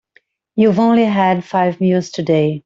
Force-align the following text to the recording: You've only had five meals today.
You've 0.55 0.79
only 0.79 1.05
had 1.05 1.45
five 1.45 1.79
meals 1.79 2.09
today. 2.09 2.59